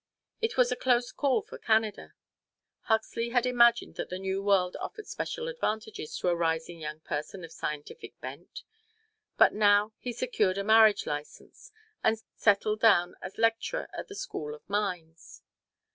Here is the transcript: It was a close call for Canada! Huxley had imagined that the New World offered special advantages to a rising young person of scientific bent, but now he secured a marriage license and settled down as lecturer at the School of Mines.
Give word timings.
It 0.41 0.57
was 0.57 0.71
a 0.71 0.75
close 0.75 1.11
call 1.11 1.43
for 1.43 1.59
Canada! 1.59 2.15
Huxley 2.85 3.29
had 3.29 3.45
imagined 3.45 3.97
that 3.97 4.09
the 4.09 4.17
New 4.17 4.41
World 4.41 4.75
offered 4.79 5.05
special 5.05 5.47
advantages 5.47 6.17
to 6.17 6.29
a 6.29 6.35
rising 6.35 6.79
young 6.79 7.01
person 7.01 7.43
of 7.43 7.51
scientific 7.51 8.19
bent, 8.19 8.63
but 9.37 9.53
now 9.53 9.93
he 9.99 10.11
secured 10.11 10.57
a 10.57 10.63
marriage 10.63 11.05
license 11.05 11.71
and 12.03 12.19
settled 12.35 12.79
down 12.79 13.13
as 13.21 13.37
lecturer 13.37 13.89
at 13.93 14.07
the 14.07 14.15
School 14.15 14.55
of 14.55 14.67
Mines. 14.67 15.43